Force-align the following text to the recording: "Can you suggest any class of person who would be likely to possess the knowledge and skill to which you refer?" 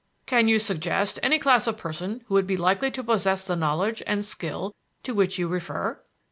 "Can 0.25 0.47
you 0.47 0.57
suggest 0.57 1.19
any 1.21 1.37
class 1.37 1.67
of 1.67 1.77
person 1.77 2.23
who 2.25 2.33
would 2.33 2.47
be 2.47 2.57
likely 2.57 2.89
to 2.89 3.03
possess 3.03 3.45
the 3.45 3.55
knowledge 3.55 4.01
and 4.07 4.25
skill 4.25 4.73
to 5.03 5.13
which 5.13 5.37
you 5.37 5.47
refer?" 5.47 6.01